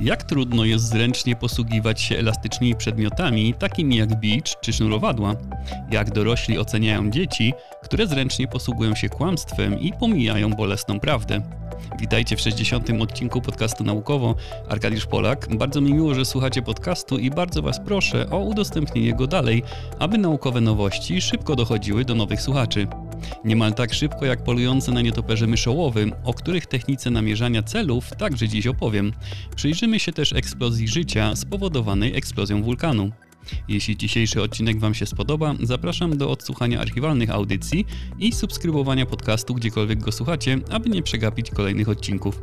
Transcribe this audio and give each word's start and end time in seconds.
Jak 0.00 0.22
trudno 0.22 0.64
jest 0.64 0.84
zręcznie 0.88 1.36
posługiwać 1.36 2.00
się 2.00 2.18
elastycznymi 2.18 2.74
przedmiotami, 2.74 3.54
takimi 3.54 3.96
jak 3.96 4.20
bicz 4.20 4.56
czy 4.60 4.72
sznurowadła? 4.72 5.34
Jak 5.90 6.10
dorośli 6.10 6.58
oceniają 6.58 7.10
dzieci, 7.10 7.52
które 7.82 8.06
zręcznie 8.06 8.48
posługują 8.48 8.94
się 8.94 9.08
kłamstwem 9.08 9.80
i 9.80 9.92
pomijają 9.92 10.50
bolesną 10.50 11.00
prawdę? 11.00 11.42
Witajcie 11.98 12.36
w 12.36 12.40
60. 12.40 12.90
odcinku 13.00 13.40
podcastu 13.40 13.84
Naukowo. 13.84 14.34
Arkadiusz 14.68 15.06
Polak. 15.06 15.56
Bardzo 15.56 15.80
mi 15.80 15.94
miło, 15.94 16.14
że 16.14 16.24
słuchacie 16.24 16.62
podcastu 16.62 17.18
i 17.18 17.30
bardzo 17.30 17.62
Was 17.62 17.80
proszę 17.80 18.30
o 18.30 18.38
udostępnienie 18.38 19.14
go 19.14 19.26
dalej, 19.26 19.62
aby 19.98 20.18
naukowe 20.18 20.60
nowości 20.60 21.20
szybko 21.20 21.56
dochodziły 21.56 22.04
do 22.04 22.14
nowych 22.14 22.42
słuchaczy. 22.42 22.86
Niemal 23.44 23.74
tak 23.74 23.94
szybko 23.94 24.26
jak 24.26 24.44
polujące 24.44 24.92
na 24.92 25.00
nietoperze 25.00 25.46
myszołowy, 25.46 26.10
o 26.24 26.34
których 26.34 26.66
technice 26.66 27.10
namierzania 27.10 27.62
celów 27.62 28.10
także 28.18 28.48
dziś 28.48 28.66
opowiem. 28.66 29.12
Przyjrzymy 29.56 29.98
się 29.98 30.12
też 30.12 30.32
eksplozji 30.32 30.88
życia 30.88 31.36
spowodowanej 31.36 32.16
eksplozją 32.16 32.62
wulkanu. 32.62 33.10
Jeśli 33.68 33.96
dzisiejszy 33.96 34.42
odcinek 34.42 34.80
Wam 34.80 34.94
się 34.94 35.06
spodoba, 35.06 35.54
zapraszam 35.62 36.18
do 36.18 36.30
odsłuchania 36.30 36.80
archiwalnych 36.80 37.30
audycji 37.30 37.86
i 38.18 38.32
subskrybowania 38.32 39.06
podcastu 39.06 39.54
gdziekolwiek 39.54 39.98
go 39.98 40.12
słuchacie, 40.12 40.58
aby 40.70 40.90
nie 40.90 41.02
przegapić 41.02 41.50
kolejnych 41.50 41.88
odcinków. 41.88 42.40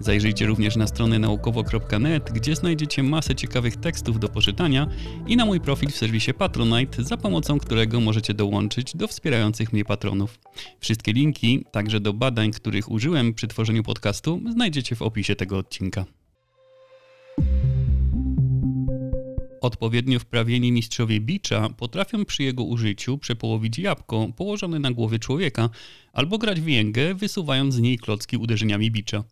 Zajrzyjcie 0.00 0.46
również 0.46 0.76
na 0.76 0.86
stronę 0.86 1.18
naukowo.net, 1.18 2.30
gdzie 2.32 2.56
znajdziecie 2.56 3.02
masę 3.02 3.34
ciekawych 3.34 3.76
tekstów 3.76 4.20
do 4.20 4.28
poczytania 4.28 4.86
i 5.26 5.36
na 5.36 5.44
mój 5.44 5.60
profil 5.60 5.90
w 5.90 5.96
serwisie 5.96 6.34
Patronite, 6.34 7.04
za 7.04 7.16
pomocą 7.16 7.58
którego 7.58 8.00
możecie 8.00 8.34
dołączyć 8.34 8.96
do 8.96 9.08
wspierających 9.08 9.72
mnie 9.72 9.84
patronów. 9.84 10.38
Wszystkie 10.80 11.12
linki, 11.12 11.64
także 11.72 12.00
do 12.00 12.12
badań, 12.12 12.50
których 12.50 12.90
użyłem 12.90 13.34
przy 13.34 13.48
tworzeniu 13.48 13.82
podcastu, 13.82 14.40
znajdziecie 14.50 14.96
w 14.96 15.02
opisie 15.02 15.36
tego 15.36 15.58
odcinka. 15.58 16.04
Odpowiednio 19.64 20.18
wprawieni 20.18 20.72
mistrzowie 20.72 21.20
bicza 21.20 21.68
potrafią 21.68 22.24
przy 22.24 22.42
jego 22.42 22.64
użyciu 22.64 23.18
przepołowić 23.18 23.78
jabłko 23.78 24.28
położone 24.36 24.78
na 24.78 24.92
głowie 24.92 25.18
człowieka 25.18 25.70
albo 26.12 26.38
grać 26.38 26.60
w 26.60 26.68
jęgę, 26.68 27.14
wysuwając 27.14 27.74
z 27.74 27.80
niej 27.80 27.98
klocki 27.98 28.36
uderzeniami 28.36 28.90
bicza. 28.90 29.24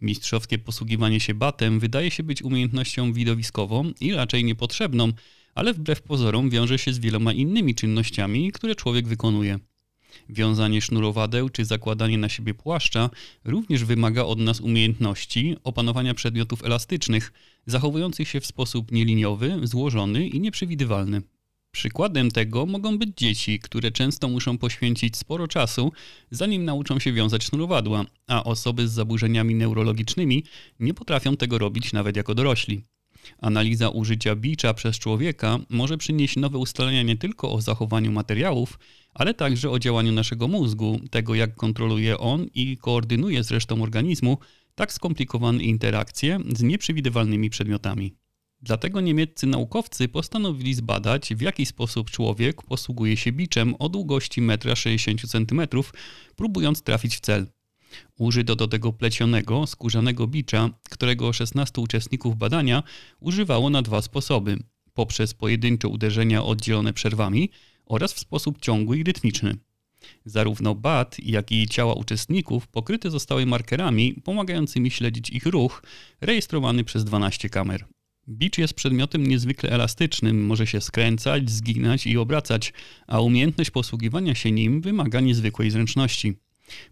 Mistrzowskie 0.00 0.58
posługiwanie 0.58 1.20
się 1.20 1.34
batem 1.34 1.80
wydaje 1.80 2.10
się 2.10 2.22
być 2.22 2.42
umiejętnością 2.42 3.12
widowiskową 3.12 3.92
i 4.00 4.12
raczej 4.12 4.44
niepotrzebną, 4.44 5.12
ale 5.54 5.74
wbrew 5.74 6.02
pozorom 6.02 6.50
wiąże 6.50 6.78
się 6.78 6.92
z 6.92 6.98
wieloma 6.98 7.32
innymi 7.32 7.74
czynnościami, 7.74 8.52
które 8.52 8.74
człowiek 8.74 9.08
wykonuje. 9.08 9.58
Wiązanie 10.28 10.82
sznurowadeł 10.82 11.48
czy 11.48 11.64
zakładanie 11.64 12.18
na 12.18 12.28
siebie 12.28 12.54
płaszcza 12.54 13.10
również 13.44 13.84
wymaga 13.84 14.22
od 14.22 14.38
nas 14.38 14.60
umiejętności 14.60 15.56
opanowania 15.64 16.14
przedmiotów 16.14 16.64
elastycznych, 16.64 17.32
zachowujących 17.66 18.28
się 18.28 18.40
w 18.40 18.46
sposób 18.46 18.92
nieliniowy, 18.92 19.60
złożony 19.62 20.26
i 20.26 20.40
nieprzewidywalny. 20.40 21.22
Przykładem 21.72 22.30
tego 22.30 22.66
mogą 22.66 22.98
być 22.98 23.10
dzieci, 23.16 23.58
które 23.58 23.90
często 23.90 24.28
muszą 24.28 24.58
poświęcić 24.58 25.16
sporo 25.16 25.48
czasu, 25.48 25.92
zanim 26.30 26.64
nauczą 26.64 26.98
się 26.98 27.12
wiązać 27.12 27.44
sznurowadła, 27.44 28.04
a 28.26 28.44
osoby 28.44 28.88
z 28.88 28.92
zaburzeniami 28.92 29.54
neurologicznymi 29.54 30.44
nie 30.80 30.94
potrafią 30.94 31.36
tego 31.36 31.58
robić 31.58 31.92
nawet 31.92 32.16
jako 32.16 32.34
dorośli. 32.34 32.84
Analiza 33.38 33.88
użycia 33.88 34.36
bicza 34.36 34.74
przez 34.74 34.98
człowieka 34.98 35.58
może 35.70 35.98
przynieść 35.98 36.36
nowe 36.36 36.58
ustalenia 36.58 37.02
nie 37.02 37.16
tylko 37.16 37.52
o 37.52 37.60
zachowaniu 37.60 38.12
materiałów, 38.12 38.78
ale 39.14 39.34
także 39.34 39.70
o 39.70 39.78
działaniu 39.78 40.12
naszego 40.12 40.48
mózgu, 40.48 41.00
tego 41.10 41.34
jak 41.34 41.54
kontroluje 41.54 42.18
on 42.18 42.46
i 42.54 42.76
koordynuje 42.76 43.44
z 43.44 43.50
resztą 43.50 43.82
organizmu 43.82 44.38
tak 44.74 44.92
skomplikowane 44.92 45.62
interakcje 45.62 46.38
z 46.56 46.62
nieprzewidywalnymi 46.62 47.50
przedmiotami. 47.50 48.19
Dlatego 48.62 49.00
niemieccy 49.00 49.46
naukowcy 49.46 50.08
postanowili 50.08 50.74
zbadać, 50.74 51.34
w 51.34 51.40
jaki 51.40 51.66
sposób 51.66 52.10
człowiek 52.10 52.62
posługuje 52.62 53.16
się 53.16 53.32
biczem 53.32 53.74
o 53.78 53.88
długości 53.88 54.42
1,60 54.42 55.28
cm, 55.28 55.82
próbując 56.36 56.82
trafić 56.82 57.16
w 57.16 57.20
cel. 57.20 57.46
Użyto 58.18 58.56
do 58.56 58.68
tego 58.68 58.92
plecionego, 58.92 59.66
skórzanego 59.66 60.26
bicza, 60.26 60.70
którego 60.90 61.32
16 61.32 61.80
uczestników 61.80 62.36
badania 62.36 62.82
używało 63.20 63.70
na 63.70 63.82
dwa 63.82 64.02
sposoby: 64.02 64.58
poprzez 64.94 65.34
pojedyncze 65.34 65.88
uderzenia 65.88 66.44
oddzielone 66.44 66.92
przerwami 66.92 67.50
oraz 67.86 68.12
w 68.12 68.18
sposób 68.18 68.60
ciągły 68.60 68.98
i 68.98 69.02
rytmiczny. 69.04 69.56
Zarówno 70.24 70.74
bat, 70.74 71.16
jak 71.18 71.52
i 71.52 71.68
ciała 71.68 71.94
uczestników 71.94 72.68
pokryte 72.68 73.10
zostały 73.10 73.46
markerami 73.46 74.14
pomagającymi 74.14 74.90
śledzić 74.90 75.30
ich 75.30 75.46
ruch, 75.46 75.82
rejestrowany 76.20 76.84
przez 76.84 77.04
12 77.04 77.48
kamer. 77.48 77.84
Bicz 78.30 78.58
jest 78.58 78.74
przedmiotem 78.74 79.26
niezwykle 79.26 79.70
elastycznym, 79.70 80.46
może 80.46 80.66
się 80.66 80.80
skręcać, 80.80 81.50
zginać 81.50 82.06
i 82.06 82.18
obracać, 82.18 82.72
a 83.06 83.20
umiejętność 83.20 83.70
posługiwania 83.70 84.34
się 84.34 84.52
nim 84.52 84.80
wymaga 84.80 85.20
niezwykłej 85.20 85.70
zręczności. 85.70 86.34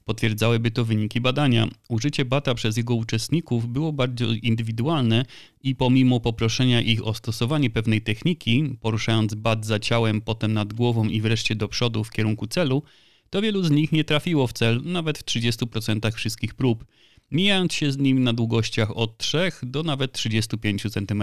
Potwierdzałyby 0.04 0.71
to 0.71 0.84
wyniki 0.84 1.21
badania. 1.21 1.69
Użycie 1.88 2.25
bata 2.25 2.54
przez 2.54 2.76
jego 2.76 2.94
uczestników 2.94 3.69
było 3.69 3.93
bardzo 3.93 4.32
indywidualne 4.32 5.25
i 5.62 5.75
pomimo 5.75 6.21
poproszenia 6.21 6.81
ich 6.81 7.06
o 7.06 7.15
stosowanie 7.15 7.70
pewnej 7.70 8.03
techniki, 8.03 8.76
poruszając 8.81 9.34
bat 9.34 9.66
za 9.66 9.78
ciałem, 9.78 10.20
potem 10.20 10.53
nad 10.53 10.72
głową 10.72 11.05
i 11.05 11.20
wreszcie 11.20 11.55
do 11.55 11.69
przodu 11.69 12.05
w 12.05 12.10
kierunku 12.10 12.47
celu, 12.47 12.82
to 13.31 13.43
wielu 13.43 13.62
z 13.62 13.70
nich 13.70 13.93
nie 13.93 14.05
trafiło 14.05 14.47
w 14.47 14.53
cel 14.53 14.81
nawet 14.84 15.19
w 15.19 15.25
30% 15.25 16.12
wszystkich 16.12 16.55
prób, 16.55 16.84
mijając 17.31 17.75
się 17.75 17.93
z 17.93 17.99
nim 17.99 18.22
na 18.22 18.33
długościach 18.33 18.97
od 18.97 19.19
3 19.19 19.53
do 19.62 19.83
nawet 19.83 20.12
35 20.12 20.83
cm. 20.83 21.22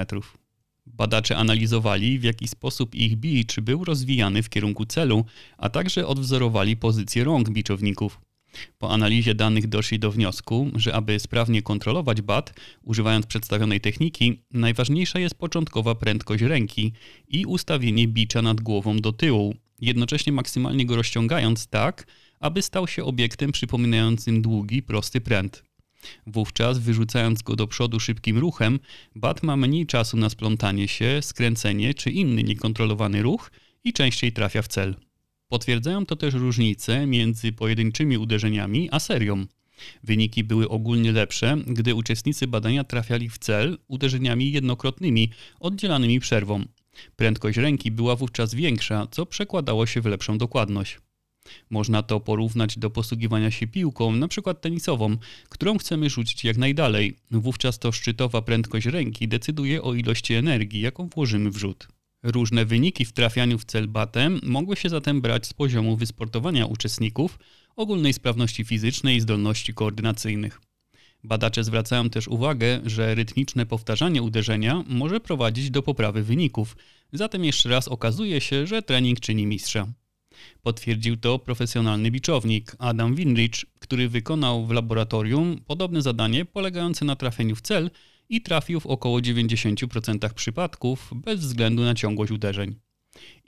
Badacze 0.86 1.38
analizowali, 1.38 2.20
w 2.20 2.24
jaki 2.24 2.48
sposób 2.48 2.96
ich 2.96 3.16
bicz 3.16 3.60
był 3.60 3.84
rozwijany 3.84 4.44
w 4.44 4.50
kierunku 4.50 4.86
celu, 4.86 5.26
a 5.58 5.70
także 5.70 6.08
odwzorowali 6.08 6.78
pozycję 6.78 7.24
rąk 7.24 7.50
biczowników. 7.50 8.22
Po 8.78 8.92
analizie 8.92 9.36
danych 9.36 9.68
doszli 9.68 10.00
do 10.00 10.12
wniosku, 10.12 10.72
że 10.76 10.96
aby 10.96 11.20
sprawnie 11.20 11.62
kontrolować 11.62 12.22
bat, 12.22 12.54
używając 12.84 13.26
przedstawionej 13.26 13.82
techniki, 13.82 14.42
najważniejsza 14.52 15.20
jest 15.20 15.36
początkowa 15.36 15.96
prędkość 15.96 16.44
ręki 16.44 16.94
i 17.28 17.46
ustawienie 17.46 18.08
bicza 18.08 18.42
nad 18.42 18.62
głową 18.62 18.98
do 18.98 19.12
tyłu, 19.12 19.56
jednocześnie 19.82 20.34
maksymalnie 20.34 20.86
go 20.86 20.96
rozciągając 20.96 21.68
tak, 21.68 22.08
aby 22.40 22.62
stał 22.62 22.88
się 22.88 23.04
obiektem 23.04 23.52
przypominającym 23.52 24.42
długi, 24.42 24.84
prosty 24.84 25.22
pręt. 25.22 25.65
Wówczas, 26.28 26.80
wyrzucając 26.80 27.42
go 27.42 27.56
do 27.56 27.68
przodu 27.68 28.00
szybkim 28.00 28.38
ruchem, 28.38 28.80
bat 29.16 29.44
ma 29.44 29.58
mniej 29.58 29.86
czasu 29.86 30.18
na 30.18 30.30
splątanie 30.30 30.88
się, 30.88 31.20
skręcenie 31.22 31.94
czy 31.94 32.12
inny 32.12 32.44
niekontrolowany 32.44 33.22
ruch 33.22 33.52
i 33.84 33.94
częściej 33.94 34.32
trafia 34.32 34.62
w 34.62 34.68
cel. 34.68 34.96
Potwierdzają 35.48 36.06
to 36.06 36.16
też 36.16 36.34
różnice 36.34 37.08
między 37.08 37.52
pojedynczymi 37.52 38.18
uderzeniami 38.18 38.90
a 38.92 39.00
serią. 39.00 39.46
Wyniki 40.04 40.44
były 40.44 40.70
ogólnie 40.70 41.12
lepsze, 41.12 41.58
gdy 41.68 41.96
uczestnicy 41.96 42.48
badania 42.48 42.84
trafiali 42.84 43.30
w 43.30 43.38
cel 43.38 43.78
uderzeniami 43.88 44.52
jednokrotnymi, 44.52 45.30
oddzielanymi 45.60 46.20
przerwą. 46.20 46.66
Prędkość 47.16 47.58
ręki 47.58 47.92
była 47.92 48.16
wówczas 48.16 48.54
większa, 48.54 49.08
co 49.12 49.26
przekładało 49.26 49.86
się 49.86 50.02
w 50.02 50.06
lepszą 50.06 50.38
dokładność. 50.38 51.00
Można 51.70 52.04
to 52.04 52.20
porównać 52.20 52.80
do 52.80 52.90
posługiwania 52.90 53.52
się 53.52 53.68
piłką, 53.68 54.12
na 54.12 54.28
przykład 54.28 54.62
tenisową, 54.62 55.18
którą 55.50 55.78
chcemy 55.78 56.10
rzucić 56.10 56.44
jak 56.44 56.58
najdalej. 56.58 57.16
Wówczas 57.32 57.80
to 57.80 57.92
szczytowa 57.92 58.42
prędkość 58.42 58.86
ręki 58.86 59.28
decyduje 59.28 59.82
o 59.82 59.94
ilości 59.94 60.34
energii, 60.34 60.82
jaką 60.82 61.10
włożymy 61.10 61.52
w 61.52 61.58
rzut. 61.58 61.88
Różne 62.24 62.66
wyniki 62.66 63.06
w 63.06 63.14
trafianiu 63.14 63.58
w 63.58 63.66
cel 63.66 63.88
batem 63.88 64.40
mogły 64.44 64.76
się 64.76 64.90
zatem 64.90 65.22
brać 65.22 65.48
z 65.48 65.54
poziomu 65.54 65.98
wysportowania 65.98 66.66
uczestników, 66.66 67.40
ogólnej 67.76 68.14
sprawności 68.14 68.66
fizycznej 68.66 69.18
i 69.18 69.22
zdolności 69.22 69.74
koordynacyjnych. 69.74 70.62
Badacze 71.24 71.64
zwracają 71.64 72.10
też 72.10 72.28
uwagę, 72.28 72.82
że 72.86 73.16
rytmiczne 73.16 73.66
powtarzanie 73.66 74.22
uderzenia 74.22 74.84
może 74.88 75.20
prowadzić 75.20 75.72
do 75.72 75.82
poprawy 75.84 76.24
wyników, 76.24 76.78
zatem 77.14 77.46
jeszcze 77.46 77.70
raz 77.70 77.88
okazuje 77.88 78.42
się, 78.42 78.68
że 78.68 78.82
trening 78.82 79.20
czyni 79.20 79.46
mistrza. 79.46 79.88
Potwierdził 80.64 81.18
to 81.18 81.40
profesjonalny 81.40 82.12
biczownik 82.12 82.76
Adam 82.80 83.16
Winrich, 83.16 83.52
który 83.80 84.10
wykonał 84.10 84.66
w 84.66 84.72
laboratorium 84.72 85.62
podobne 85.68 86.02
zadanie 86.02 86.46
polegające 86.46 87.06
na 87.06 87.16
trafieniu 87.16 87.56
w 87.56 87.62
cel 87.62 87.92
i 88.30 88.42
trafił 88.42 88.80
w 88.80 88.86
około 88.86 89.20
90% 89.20 90.34
przypadków 90.34 91.12
bez 91.16 91.40
względu 91.40 91.84
na 91.84 91.96
ciągłość 91.96 92.32
uderzeń. 92.32 92.76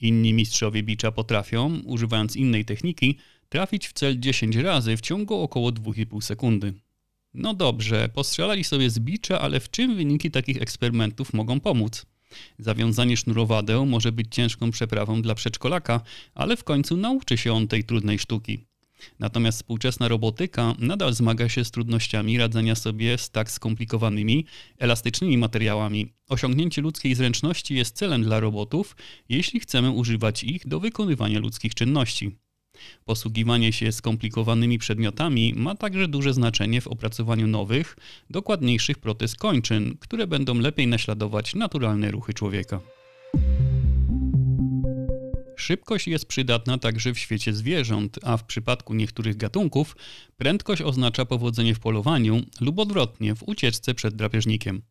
Inni 0.01 0.33
mistrzowie 0.33 0.83
bicza 0.83 1.11
potrafią, 1.11 1.79
używając 1.85 2.35
innej 2.35 2.65
techniki, 2.65 3.17
trafić 3.49 3.87
w 3.87 3.93
cel 3.93 4.19
10 4.19 4.55
razy 4.55 4.97
w 4.97 5.01
ciągu 5.01 5.41
około 5.41 5.69
2,5 5.69 6.21
sekundy. 6.21 6.73
No 7.33 7.53
dobrze, 7.53 8.09
postrzelali 8.09 8.63
sobie 8.63 8.89
z 8.89 8.99
bicza, 8.99 9.41
ale 9.41 9.59
w 9.59 9.71
czym 9.71 9.95
wyniki 9.95 10.31
takich 10.31 10.61
eksperymentów 10.61 11.33
mogą 11.33 11.59
pomóc? 11.59 12.05
Zawiązanie 12.59 13.17
sznurowadeł 13.17 13.85
może 13.85 14.11
być 14.11 14.27
ciężką 14.31 14.71
przeprawą 14.71 15.21
dla 15.21 15.35
przedszkolaka, 15.35 16.01
ale 16.35 16.57
w 16.57 16.63
końcu 16.63 16.97
nauczy 16.97 17.37
się 17.37 17.53
on 17.53 17.67
tej 17.67 17.83
trudnej 17.83 18.19
sztuki. 18.19 18.65
Natomiast 19.19 19.57
współczesna 19.57 20.07
robotyka 20.07 20.75
nadal 20.79 21.13
zmaga 21.13 21.49
się 21.49 21.65
z 21.65 21.71
trudnościami 21.71 22.37
radzenia 22.37 22.75
sobie 22.75 23.17
z 23.17 23.29
tak 23.29 23.51
skomplikowanymi, 23.51 24.45
elastycznymi 24.77 25.37
materiałami. 25.37 26.13
Osiągnięcie 26.29 26.81
ludzkiej 26.81 27.15
zręczności 27.15 27.75
jest 27.75 27.95
celem 27.95 28.23
dla 28.23 28.39
robotów, 28.39 28.95
jeśli 29.29 29.59
chcemy 29.59 29.91
używać 29.91 30.43
ich 30.43 30.67
do 30.67 30.79
wykonywania 30.79 31.39
ludzkich 31.39 31.75
czynności. 31.75 32.46
Posługiwanie 33.05 33.73
się 33.73 33.91
skomplikowanymi 33.91 34.79
przedmiotami 34.79 35.53
ma 35.55 35.75
także 35.75 36.07
duże 36.07 36.33
znaczenie 36.33 36.81
w 36.81 36.87
opracowaniu 36.87 37.47
nowych, 37.47 37.97
dokładniejszych 38.29 38.97
protez 38.97 39.35
kończyn, 39.35 39.97
które 39.99 40.27
będą 40.27 40.59
lepiej 40.59 40.87
naśladować 40.87 41.55
naturalne 41.55 42.11
ruchy 42.11 42.33
człowieka. 42.33 42.79
Szybkość 45.55 46.07
jest 46.07 46.25
przydatna 46.25 46.77
także 46.77 47.13
w 47.13 47.19
świecie 47.19 47.53
zwierząt, 47.53 48.19
a 48.23 48.37
w 48.37 48.43
przypadku 48.43 48.93
niektórych 48.93 49.37
gatunków 49.37 49.95
prędkość 50.37 50.81
oznacza 50.81 51.25
powodzenie 51.25 51.75
w 51.75 51.79
polowaniu 51.79 52.41
lub 52.61 52.79
odwrotnie 52.79 53.35
w 53.35 53.43
ucieczce 53.43 53.93
przed 53.93 54.15
drapieżnikiem. 54.15 54.81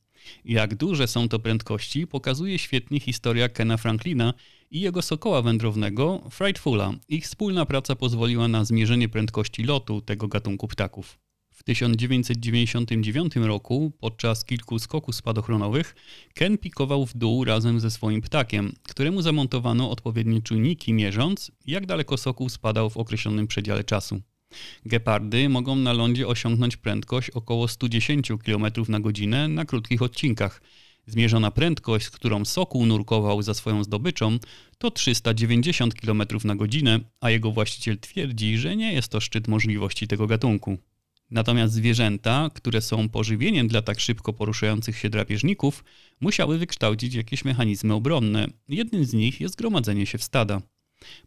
Jak 0.44 0.74
duże 0.74 1.08
są 1.08 1.28
to 1.28 1.38
prędkości, 1.38 2.06
pokazuje 2.06 2.58
świetnie 2.58 3.00
historia 3.00 3.48
Kena 3.48 3.76
Franklina 3.76 4.34
i 4.70 4.80
jego 4.80 5.02
sokoła 5.02 5.42
wędrownego 5.42 6.22
Frightfula. 6.30 6.92
Ich 7.08 7.24
wspólna 7.24 7.66
praca 7.66 7.96
pozwoliła 7.96 8.48
na 8.48 8.64
zmierzenie 8.64 9.08
prędkości 9.08 9.62
lotu 9.62 10.00
tego 10.00 10.28
gatunku 10.28 10.68
ptaków. 10.68 11.18
W 11.54 11.62
1999 11.62 13.36
roku, 13.36 13.92
podczas 14.00 14.44
kilku 14.44 14.78
skoków 14.78 15.14
spadochronowych, 15.14 15.94
Ken 16.34 16.58
pikował 16.58 17.06
w 17.06 17.16
dół 17.16 17.44
razem 17.44 17.80
ze 17.80 17.90
swoim 17.90 18.22
ptakiem, 18.22 18.72
któremu 18.82 19.22
zamontowano 19.22 19.90
odpowiednie 19.90 20.42
czujniki 20.42 20.92
mierząc, 20.92 21.50
jak 21.66 21.86
daleko 21.86 22.16
sokół 22.16 22.48
spadał 22.48 22.90
w 22.90 22.96
określonym 22.96 23.46
przedziale 23.46 23.84
czasu. 23.84 24.20
Gepardy 24.86 25.48
mogą 25.48 25.76
na 25.76 25.92
lądzie 25.92 26.28
osiągnąć 26.28 26.76
prędkość 26.76 27.30
około 27.30 27.68
110 27.68 28.28
km 28.44 28.66
na 28.88 29.00
godzinę 29.00 29.48
na 29.48 29.64
krótkich 29.64 30.02
odcinkach. 30.02 30.62
Zmierzona 31.06 31.50
prędkość, 31.50 32.06
z 32.06 32.10
którą 32.10 32.44
sokół 32.44 32.86
nurkował 32.86 33.42
za 33.42 33.54
swoją 33.54 33.84
zdobyczą, 33.84 34.38
to 34.78 34.90
390 34.90 35.94
km 35.94 36.22
na 36.44 36.56
godzinę, 36.56 37.00
a 37.20 37.30
jego 37.30 37.52
właściciel 37.52 37.98
twierdzi, 37.98 38.58
że 38.58 38.76
nie 38.76 38.92
jest 38.92 39.08
to 39.08 39.20
szczyt 39.20 39.48
możliwości 39.48 40.08
tego 40.08 40.26
gatunku. 40.26 40.78
Natomiast 41.30 41.74
zwierzęta, 41.74 42.50
które 42.54 42.80
są 42.80 43.08
pożywieniem 43.08 43.68
dla 43.68 43.82
tak 43.82 44.00
szybko 44.00 44.32
poruszających 44.32 44.98
się 44.98 45.10
drapieżników, 45.10 45.84
musiały 46.20 46.58
wykształcić 46.58 47.14
jakieś 47.14 47.44
mechanizmy 47.44 47.94
obronne. 47.94 48.46
Jednym 48.68 49.04
z 49.04 49.14
nich 49.14 49.40
jest 49.40 49.56
gromadzenie 49.56 50.06
się 50.06 50.18
w 50.18 50.24
stada. 50.24 50.62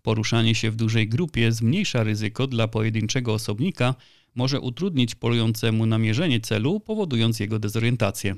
Poruszanie 0.02 0.56
się 0.56 0.72
w 0.72 0.76
dużej 0.76 1.10
grupie 1.10 1.52
zmniejsza 1.52 2.04
ryzyko 2.04 2.48
dla 2.48 2.68
pojedynczego 2.68 3.34
osobnika, 3.34 3.96
może 4.36 4.60
utrudnić 4.60 5.16
polującemu 5.16 5.86
namierzenie 5.86 6.40
celu, 6.40 6.80
powodując 6.80 7.40
jego 7.40 7.60
dezorientację. 7.60 8.36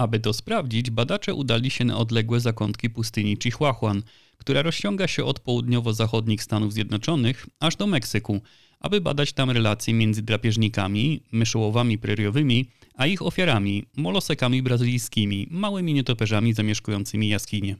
Aby 0.00 0.20
to 0.20 0.32
sprawdzić, 0.32 0.90
badacze 0.90 1.34
udali 1.34 1.70
się 1.70 1.84
na 1.84 1.98
odległe 1.98 2.40
zakątki 2.40 2.90
pustyni 2.90 3.36
Chihuahuan, 3.42 4.02
która 4.36 4.62
rozciąga 4.62 5.08
się 5.08 5.24
od 5.24 5.40
południowo-zachodnich 5.40 6.42
Stanów 6.42 6.72
Zjednoczonych 6.72 7.46
aż 7.60 7.76
do 7.76 7.86
Meksyku, 7.86 8.40
aby 8.80 9.00
badać 9.00 9.32
tam 9.32 9.50
relacje 9.50 9.94
między 9.94 10.22
drapieżnikami, 10.22 11.22
myszołowami 11.32 11.98
preriowymi, 11.98 12.68
a 12.94 13.06
ich 13.06 13.22
ofiarami, 13.22 13.84
molosekami 13.96 14.62
brazylijskimi, 14.62 15.46
małymi 15.50 15.94
nietoperzami 15.94 16.52
zamieszkującymi 16.52 17.28
jaskinie. 17.28 17.76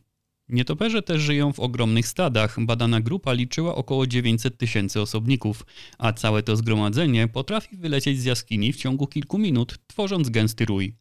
Nietoperze 0.49 1.03
też 1.03 1.23
żyją 1.23 1.53
w 1.53 1.61
ogromnych 1.61 2.07
stadach. 2.07 2.57
Badana 2.65 3.01
grupa 3.01 3.33
liczyła 3.33 3.75
około 3.75 4.07
900 4.07 4.59
tysięcy 4.59 5.01
osobników, 5.01 5.67
a 5.99 6.13
całe 6.13 6.43
to 6.43 6.57
zgromadzenie 6.57 7.29
potrafi 7.29 7.77
wylecieć 7.77 8.21
z 8.21 8.25
jaskini 8.25 8.73
w 8.73 8.77
ciągu 8.77 9.07
kilku 9.07 9.39
minut, 9.39 9.79
tworząc 9.87 10.31
gęsty 10.31 10.65
rój. 10.65 10.95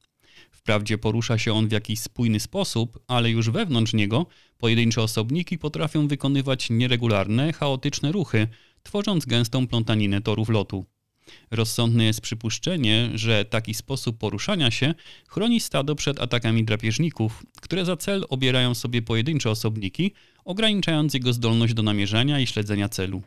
Wprawdzie 0.60 0.98
porusza 0.98 1.38
się 1.38 1.54
on 1.54 1.68
w 1.68 1.72
jakiś 1.72 2.00
spójny 2.00 2.40
sposób, 2.40 3.00
ale 3.08 3.32
już 3.32 3.50
wewnątrz 3.50 3.94
niego 3.94 4.26
pojedyncze 4.58 5.02
osobniki 5.02 5.58
potrafią 5.58 6.08
wykonywać 6.08 6.70
nieregularne, 6.70 7.54
chaotyczne 7.54 8.12
ruchy, 8.12 8.48
tworząc 8.84 9.26
gęstą 9.26 9.68
plątaninę 9.68 10.22
torów 10.22 10.50
lotu. 10.50 10.86
Rozsądne 11.52 12.04
jest 12.04 12.22
przypuszczenie, 12.22 13.10
że 13.14 13.46
taki 13.46 13.74
sposób 13.74 14.18
poruszania 14.18 14.72
się 14.72 14.94
chroni 15.28 15.60
stado 15.60 15.96
przed 15.96 16.22
atakami 16.22 16.64
drapieżników, 16.64 17.44
które 17.62 17.86
za 17.86 17.98
cel 17.98 18.26
obierają 18.30 18.76
sobie 18.76 19.02
pojedyncze 19.02 19.50
osobniki, 19.50 20.14
ograniczając 20.46 21.14
jego 21.14 21.34
zdolność 21.34 21.74
do 21.74 21.84
namierzania 21.84 22.40
i 22.40 22.48
śledzenia 22.48 22.90
celu. 22.90 23.22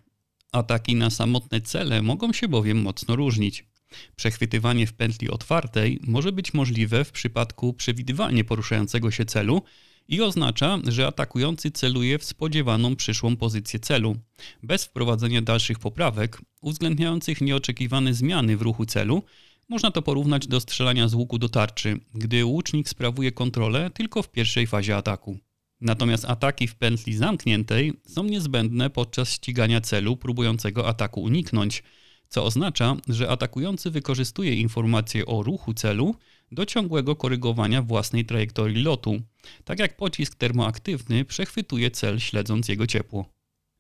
Ataki 0.53 0.95
na 0.95 1.11
samotne 1.11 1.61
cele 1.61 2.03
mogą 2.03 2.33
się 2.33 2.49
bowiem 2.49 2.83
mocno 2.83 3.17
różnić. 3.17 3.72
Przechwytywanie 4.17 4.87
w 4.87 4.93
pętli 4.93 5.31
otwartej 5.31 6.01
może 6.07 6.33
być 6.33 6.55
możliwe 6.55 7.05
w 7.05 7.13
przypadku 7.13 7.73
przewidywania 7.75 8.45
poruszającego 8.45 9.11
się 9.11 9.25
celu 9.25 9.63
i 10.09 10.21
oznacza, 10.21 10.79
że 10.89 11.07
atakujący 11.07 11.71
celuje 11.71 12.19
w 12.19 12.25
spodziewaną 12.25 12.97
przyszłą 12.97 13.37
pozycję 13.37 13.81
celu, 13.81 14.17
bez 14.63 14.85
wprowadzenia 14.85 15.43
dalszych 15.43 15.79
poprawek 15.79 16.41
uwzględniających 16.61 17.41
nieoczekiwane 17.41 18.15
zmiany 18.15 18.57
w 18.57 18.63
ruchu 18.63 18.87
celu. 18.87 19.23
Można 19.69 19.91
to 19.91 20.03
porównać 20.03 20.47
do 20.47 20.61
strzelania 20.61 21.09
z 21.09 21.15
łuku 21.15 21.39
do 21.39 21.49
tarczy, 21.49 22.01
gdy 22.15 22.45
łucznik 22.45 22.89
sprawuje 22.89 23.33
kontrolę 23.33 23.91
tylko 23.95 24.23
w 24.23 24.31
pierwszej 24.31 24.67
fazie 24.67 24.97
ataku. 24.97 25.39
Natomiast 25.81 26.25
ataki 26.25 26.69
w 26.69 26.75
pętli 26.75 27.15
zamkniętej 27.15 27.93
są 28.07 28.25
niezbędne 28.25 28.91
podczas 28.91 29.33
ścigania 29.33 29.81
celu 29.81 30.17
próbującego 30.17 30.89
ataku 30.89 31.23
uniknąć, 31.23 31.83
co 32.33 32.45
oznacza, 32.45 32.97
że 33.09 33.29
atakujący 33.29 33.91
wykorzystuje 33.91 34.55
informacje 34.55 35.27
o 35.27 35.43
ruchu 35.43 35.75
celu 35.75 36.15
do 36.53 36.67
ciągłego 36.67 37.17
korygowania 37.17 37.83
własnej 37.83 38.25
trajektorii 38.25 38.83
lotu, 38.83 39.23
tak 39.65 39.79
jak 39.79 39.97
pocisk 39.97 40.35
termoaktywny 40.35 41.25
przechwytuje 41.25 41.91
cel 41.91 42.21
śledząc 42.21 42.69
jego 42.69 42.87
ciepło. 42.87 43.25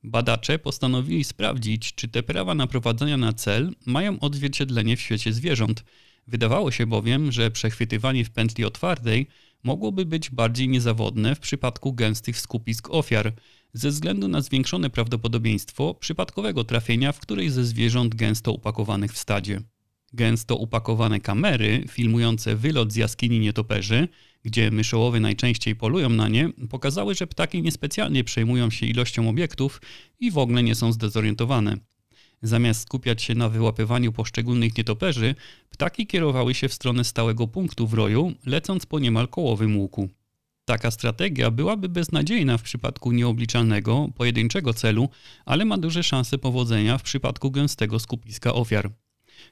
Badacze 0.02 0.58
postanowili 0.58 1.24
sprawdzić, 1.24 1.94
czy 1.94 2.08
te 2.08 2.22
prawa 2.22 2.54
naprowadzenia 2.54 3.16
na 3.16 3.32
cel 3.32 3.74
mają 3.86 4.20
odzwierciedlenie 4.20 4.96
w 4.96 5.00
świecie 5.00 5.32
zwierząt. 5.32 5.84
Wydawało 6.26 6.70
się 6.70 6.86
bowiem, 6.86 7.32
że 7.32 7.50
przechwytywanie 7.50 8.24
w 8.24 8.30
pętli 8.30 8.64
otwartej 8.64 9.26
mogłoby 9.62 10.06
być 10.06 10.30
bardziej 10.30 10.68
niezawodne 10.68 11.34
w 11.34 11.40
przypadku 11.40 11.92
gęstych 11.92 12.38
skupisk 12.38 12.90
ofiar, 12.90 13.32
ze 13.72 13.90
względu 13.90 14.28
na 14.28 14.40
zwiększone 14.40 14.90
prawdopodobieństwo 14.90 15.94
przypadkowego 15.94 16.64
trafienia 16.64 17.12
w 17.12 17.20
którejś 17.20 17.52
ze 17.52 17.64
zwierząt 17.64 18.14
gęsto 18.14 18.52
upakowanych 18.52 19.12
w 19.12 19.18
stadzie. 19.18 19.60
Gęsto 20.12 20.56
upakowane 20.56 21.20
kamery 21.20 21.84
filmujące 21.88 22.56
wylot 22.56 22.92
z 22.92 22.96
jaskini 22.96 23.40
nietoperzy, 23.40 24.08
gdzie 24.44 24.70
myszołowy 24.70 25.20
najczęściej 25.20 25.76
polują 25.76 26.08
na 26.08 26.28
nie, 26.28 26.50
pokazały, 26.70 27.14
że 27.14 27.26
ptaki 27.26 27.62
niespecjalnie 27.62 28.24
przejmują 28.24 28.70
się 28.70 28.86
ilością 28.86 29.28
obiektów 29.28 29.80
i 30.20 30.30
w 30.30 30.38
ogóle 30.38 30.62
nie 30.62 30.74
są 30.74 30.92
zdezorientowane. 30.92 31.76
Zamiast 32.42 32.82
skupiać 32.82 33.22
się 33.22 33.34
na 33.34 33.48
wyłapywaniu 33.48 34.12
poszczególnych 34.12 34.78
nietoperzy, 34.78 35.34
ptaki 35.70 36.06
kierowały 36.06 36.54
się 36.54 36.68
w 36.68 36.74
stronę 36.74 37.04
stałego 37.04 37.48
punktu 37.48 37.86
w 37.86 37.94
roju, 37.94 38.32
lecąc 38.46 38.86
po 38.86 38.98
niemal 38.98 39.28
kołowym 39.28 39.76
łuku. 39.76 40.08
Taka 40.64 40.90
strategia 40.90 41.50
byłaby 41.50 41.88
beznadziejna 41.88 42.58
w 42.58 42.62
przypadku 42.62 43.12
nieobliczalnego, 43.12 44.08
pojedynczego 44.14 44.74
celu, 44.74 45.08
ale 45.44 45.64
ma 45.64 45.78
duże 45.78 46.02
szanse 46.02 46.38
powodzenia 46.38 46.98
w 46.98 47.02
przypadku 47.02 47.50
gęstego 47.50 47.98
skupiska 47.98 48.54
ofiar. 48.54 48.90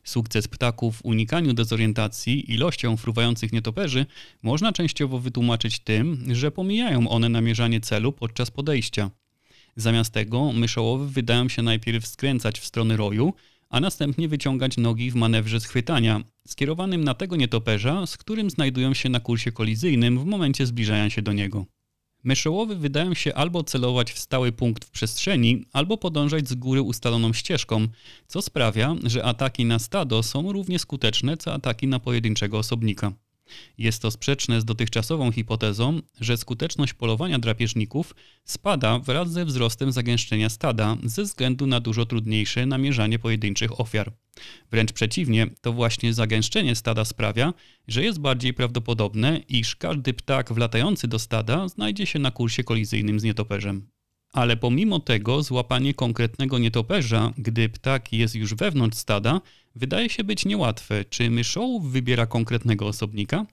Sukces 0.05 0.49
ptaków 0.49 0.97
w 0.97 1.05
unikaniu 1.05 1.52
dezorientacji 1.52 2.52
ilością 2.52 2.97
fruwających 2.97 3.52
nietoperzy 3.52 4.07
można 4.43 4.73
częściowo 4.73 5.19
wytłumaczyć 5.19 5.79
tym, 5.79 6.35
że 6.35 6.50
pomijają 6.50 7.09
one 7.09 7.29
namierzanie 7.29 7.81
celu 7.81 8.12
podczas 8.12 8.50
podejścia. 8.50 9.11
Zamiast 9.76 10.12
tego 10.12 10.52
myszołowy 10.52 11.09
wydają 11.09 11.49
się 11.49 11.62
najpierw 11.62 12.07
skręcać 12.07 12.61
w 12.61 12.64
stronę 12.64 12.97
roju, 12.97 13.35
a 13.71 13.81
następnie 13.81 14.29
wyciągać 14.29 14.76
nogi 14.76 15.11
w 15.11 15.14
manewrze 15.14 15.61
schwytania, 15.61 16.21
skierowanym 16.52 17.04
na 17.04 17.14
tego 17.14 17.37
nietoperza, 17.37 18.07
z 18.07 18.16
którym 18.16 18.50
znajdują 18.50 18.95
się 18.95 19.09
na 19.09 19.21
kursie 19.21 19.52
kolizyjnym 19.52 20.19
w 20.19 20.25
momencie 20.25 20.66
zbliżania 20.66 21.11
się 21.11 21.23
do 21.23 21.33
niego. 21.33 21.66
Myszołowy 22.25 22.76
wydają 22.76 23.14
się 23.14 23.35
albo 23.35 23.64
celować 23.64 24.12
w 24.12 24.19
stały 24.19 24.52
punkt 24.52 24.85
w 24.85 24.90
przestrzeni, 24.90 25.64
albo 25.73 25.97
podążać 25.97 26.49
z 26.49 26.54
góry 26.54 26.83
ustaloną 26.83 27.33
ścieżką, 27.33 27.88
co 28.26 28.42
sprawia, 28.42 28.97
że 29.04 29.25
ataki 29.25 29.64
na 29.64 29.78
stado 29.78 30.23
są 30.23 30.52
równie 30.52 30.78
skuteczne 30.78 31.37
co 31.37 31.54
ataki 31.54 31.87
na 31.87 32.00
pojedynczego 32.00 32.59
osobnika. 32.59 33.12
Jest 33.78 34.02
to 34.02 34.11
sprzeczne 34.11 34.61
z 34.61 34.64
dotychczasową 34.64 35.33
hipotezą, 35.33 36.00
że 36.21 36.37
skuteczność 36.37 36.95
polowania 36.95 37.38
drapieżników 37.38 38.14
spada 38.45 38.99
wraz 38.99 39.33
ze 39.33 39.45
wzrostem 39.45 39.92
zagęszczenia 39.92 40.49
stada 40.49 40.97
ze 41.04 41.23
względu 41.23 41.66
na 41.66 41.80
dużo 41.80 42.07
trudniejsze 42.07 42.66
namierzanie 42.66 43.19
pojedynczych 43.19 43.80
ofiar. 43.80 44.12
Wręcz 44.71 44.92
przeciwnie, 44.92 45.47
to 45.61 45.73
właśnie 45.73 46.14
zagęszczenie 46.14 46.76
stada 46.76 47.04
sprawia, 47.04 47.54
że 47.88 48.04
jest 48.04 48.21
bardziej 48.21 48.54
prawdopodobne, 48.54 49.40
iż 49.49 49.76
każdy 49.76 50.14
ptak 50.14 50.52
wlatający 50.52 51.09
do 51.09 51.19
stada 51.19 51.69
znajdzie 51.69 52.07
się 52.07 52.19
na 52.19 52.30
kursie 52.30 52.64
kolizyjnym 52.64 53.21
z 53.21 53.25
nietoperzem. 53.25 53.90
Ale 54.32 54.56
pomimo 54.56 55.00
tego 55.00 55.42
złapanie 55.42 55.94
konkretnego 55.94 56.58
nietoperza, 56.58 57.32
gdy 57.38 57.68
ptak 57.68 58.12
jest 58.12 58.34
już 58.34 58.54
wewnątrz 58.54 58.99
stada, 58.99 59.40
wydaje 59.75 60.10
się 60.10 60.25
być 60.25 60.44
niełatwe. 60.44 61.04
Czy 61.04 61.30
myszołów 61.30 61.92
wybiera 61.92 62.26
konkretnego 62.26 62.87
osobnika? 62.87 63.46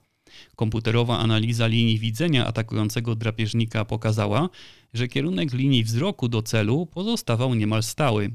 Komputerowa 0.56 1.18
analiza 1.18 1.66
linii 1.66 1.98
widzenia 1.98 2.46
atakującego 2.46 3.14
drapieżnika 3.14 3.84
pokazała, 3.84 4.48
że 4.94 5.08
kierunek 5.08 5.52
linii 5.52 5.84
wzroku 5.84 6.28
do 6.28 6.42
celu 6.42 6.86
pozostawał 6.86 7.54
niemal 7.54 7.82
stały. 7.82 8.30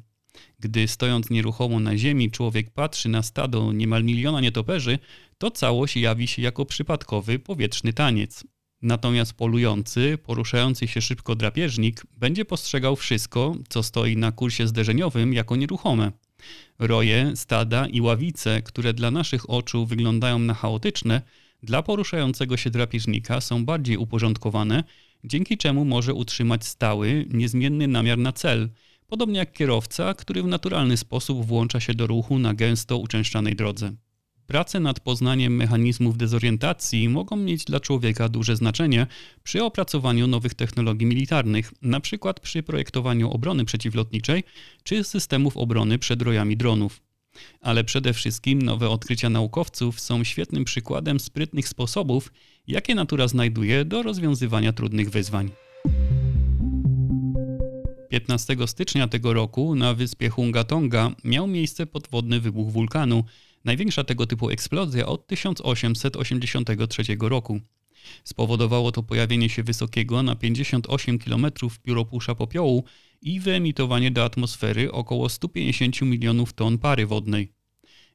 Gdy 0.60 0.88
stojąc 0.88 1.30
nieruchomo 1.30 1.80
na 1.80 1.98
ziemi 1.98 2.32
człowiek 2.32 2.70
patrzy 2.70 3.10
na 3.10 3.24
stado 3.24 3.72
niemal 3.72 4.04
miliona 4.04 4.42
nietoperzy, 4.42 5.00
to 5.38 5.52
całość 5.52 5.98
jawi 5.98 6.28
się 6.28 6.42
jako 6.42 6.66
przypadkowy 6.66 7.40
powietrzny 7.40 7.94
taniec. 7.94 8.44
Natomiast 8.84 9.34
polujący, 9.34 10.18
poruszający 10.24 10.88
się 10.88 11.02
szybko 11.02 11.36
drapieżnik 11.36 12.04
będzie 12.18 12.46
postrzegał 12.46 12.96
wszystko, 12.96 13.56
co 13.70 13.84
stoi 13.84 14.18
na 14.18 14.32
kursie 14.32 14.68
zderzeniowym, 14.68 15.34
jako 15.34 15.56
nieruchome. 15.56 16.12
Roje, 16.80 17.32
stada 17.36 17.88
i 17.88 18.02
ławice, 18.02 18.62
które 18.62 18.94
dla 18.94 19.12
naszych 19.12 19.50
oczu 19.50 19.86
wyglądają 19.86 20.40
na 20.40 20.54
chaotyczne, 20.54 21.22
dla 21.64 21.84
poruszającego 21.84 22.58
się 22.58 22.70
drapieżnika 22.70 23.42
są 23.42 23.66
bardziej 23.66 23.98
uporządkowane, 23.98 24.84
dzięki 25.24 25.58
czemu 25.58 25.86
może 25.86 26.14
utrzymać 26.14 26.66
stały, 26.66 27.26
niezmienny 27.30 27.88
namiar 27.88 28.18
na 28.18 28.32
cel, 28.32 28.70
podobnie 29.08 29.40
jak 29.40 29.54
kierowca, 29.54 30.14
który 30.14 30.44
w 30.44 30.48
naturalny 30.48 30.98
sposób 30.98 31.46
włącza 31.46 31.80
się 31.80 31.94
do 31.94 32.08
ruchu 32.08 32.40
na 32.40 32.54
gęsto 32.54 32.98
uczęszczanej 32.98 33.56
drodze. 33.56 33.94
Prace 34.48 34.80
nad 34.80 35.00
poznaniem 35.00 35.56
mechanizmów 35.56 36.18
dezorientacji 36.18 37.10
mogą 37.10 37.36
mieć 37.36 37.66
dla 37.66 37.80
człowieka 37.80 38.30
duże 38.30 38.56
znaczenie 38.56 39.08
przy 39.44 39.64
opracowaniu 39.64 40.28
nowych 40.28 40.54
technologii 40.54 41.08
militarnych, 41.08 41.74
np. 41.84 42.34
przy 42.42 42.64
projektowaniu 42.64 43.32
obrony 43.32 43.66
przeciwlotniczej 43.66 44.44
czy 44.84 45.04
systemów 45.04 45.58
obrony 45.58 46.00
przed 46.00 46.22
rojami 46.22 46.58
dronów. 46.58 47.02
Ale 47.62 47.84
przede 47.84 48.14
wszystkim 48.14 48.62
nowe 48.62 48.90
odkrycia 48.90 49.30
naukowców 49.30 50.00
są 50.00 50.24
świetnym 50.24 50.66
przykładem 50.66 51.20
sprytnych 51.20 51.68
sposobów, 51.68 52.32
jakie 52.68 52.96
natura 52.96 53.28
znajduje 53.28 53.86
do 53.86 54.04
rozwiązywania 54.04 54.74
trudnych 54.74 55.10
wyzwań. 55.10 55.52
15 58.10 58.56
stycznia 58.66 59.08
tego 59.08 59.34
roku 59.34 59.76
na 59.76 59.94
wyspie 59.94 60.30
Hungatonga 60.30 61.12
miał 61.24 61.48
miejsce 61.48 61.86
podwodny 61.86 62.40
wybuch 62.40 62.72
wulkanu, 62.72 63.24
największa 63.64 64.04
tego 64.04 64.26
typu 64.26 64.50
eksplozja 64.50 65.06
od 65.06 65.28
1883 65.28 67.04
roku. 67.20 67.60
Spowodowało 68.24 68.92
to 68.92 69.04
pojawienie 69.04 69.50
się 69.50 69.64
wysokiego 69.64 70.24
na 70.24 70.36
58 70.36 71.20
km 71.20 71.46
pióropusza 71.84 72.36
popiołu 72.36 72.84
i 73.22 73.40
wyemitowanie 73.40 74.12
do 74.12 74.24
atmosfery 74.24 74.92
około 74.92 75.30
150 75.30 76.02
milionów 76.02 76.54
ton 76.54 76.78
pary 76.78 77.06
wodnej. 77.06 77.54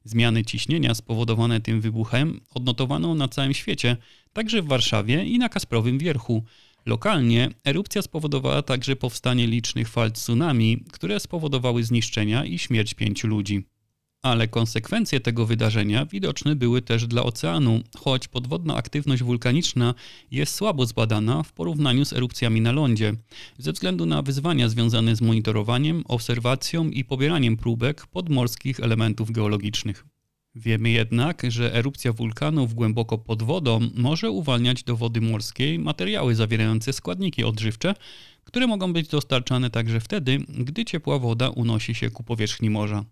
Zmiany 0.03 0.45
ciśnienia 0.45 0.95
spowodowane 0.95 1.61
tym 1.61 1.81
wybuchem 1.81 2.41
odnotowano 2.53 3.15
na 3.15 3.27
całym 3.27 3.53
świecie, 3.53 3.97
także 4.33 4.61
w 4.61 4.67
Warszawie 4.67 5.25
i 5.25 5.39
na 5.39 5.49
Kasprowym 5.49 5.97
Wierchu. 5.97 6.43
Lokalnie 6.85 7.49
erupcja 7.65 8.01
spowodowała 8.01 8.61
także 8.61 8.95
powstanie 8.95 9.47
licznych 9.47 9.89
fal 9.89 10.11
tsunami, 10.11 10.83
które 10.91 11.19
spowodowały 11.19 11.83
zniszczenia 11.83 12.45
i 12.45 12.59
śmierć 12.59 12.93
pięciu 12.93 13.27
ludzi. 13.27 13.63
Ale 14.21 14.47
konsekwencje 14.47 15.19
tego 15.19 15.45
wydarzenia 15.45 16.05
widoczne 16.05 16.55
były 16.55 16.81
też 16.81 17.07
dla 17.07 17.23
oceanu, 17.23 17.81
choć 17.97 18.27
podwodna 18.27 18.75
aktywność 18.75 19.23
wulkaniczna 19.23 19.93
jest 20.31 20.55
słabo 20.55 20.85
zbadana 20.85 21.43
w 21.43 21.53
porównaniu 21.53 22.05
z 22.05 22.13
erupcjami 22.13 22.61
na 22.61 22.71
lądzie, 22.71 23.13
ze 23.57 23.71
względu 23.71 24.05
na 24.05 24.21
wyzwania 24.21 24.69
związane 24.69 25.15
z 25.15 25.21
monitorowaniem, 25.21 26.03
obserwacją 26.07 26.89
i 26.89 27.03
pobieraniem 27.03 27.57
próbek 27.57 28.07
podmorskich 28.07 28.79
elementów 28.79 29.31
geologicznych. 29.31 30.05
Wiemy 30.55 30.89
jednak, 30.89 31.41
że 31.47 31.75
erupcja 31.75 32.13
wulkanów 32.13 32.73
głęboko 32.73 33.17
pod 33.17 33.43
wodą 33.43 33.79
może 33.95 34.31
uwalniać 34.31 34.83
do 34.83 34.97
wody 34.97 35.21
morskiej 35.21 35.79
materiały 35.79 36.35
zawierające 36.35 36.93
składniki 36.93 37.43
odżywcze, 37.43 37.93
które 38.43 38.67
mogą 38.67 38.93
być 38.93 39.07
dostarczane 39.07 39.69
także 39.69 39.99
wtedy, 39.99 40.37
gdy 40.49 40.85
ciepła 40.85 41.19
woda 41.19 41.49
unosi 41.49 41.95
się 41.95 42.11
ku 42.11 42.23
powierzchni 42.23 42.69
morza. 42.69 43.05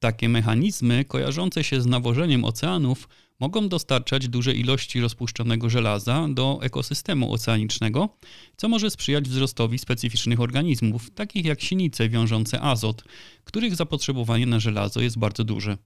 Takie 0.00 0.28
mechanizmy 0.28 1.04
kojarzące 1.04 1.64
się 1.64 1.80
z 1.80 1.86
nawożeniem 1.86 2.44
oceanów 2.44 3.08
mogą 3.40 3.68
dostarczać 3.68 4.28
duże 4.28 4.54
ilości 4.54 5.00
rozpuszczonego 5.00 5.70
żelaza 5.70 6.28
do 6.30 6.58
ekosystemu 6.62 7.32
oceanicznego, 7.32 8.08
co 8.56 8.68
może 8.68 8.90
sprzyjać 8.90 9.28
wzrostowi 9.28 9.78
specyficznych 9.78 10.40
organizmów, 10.40 11.10
takich 11.10 11.44
jak 11.44 11.62
sinice 11.62 12.08
wiążące 12.08 12.60
azot, 12.60 13.04
których 13.44 13.76
zapotrzebowanie 13.76 14.46
na 14.46 14.60
żelazo 14.60 15.00
jest 15.00 15.18
bardzo 15.18 15.44
duże. 15.44 15.78